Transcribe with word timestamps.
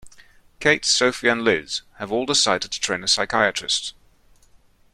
Kate, 0.59 0.83
Sophie 0.83 1.27
and 1.27 1.43
Liz 1.43 1.83
have 1.99 2.11
all 2.11 2.25
decided 2.25 2.71
to 2.71 2.81
train 2.81 3.03
as 3.03 3.11
psychiatrists. 3.11 3.93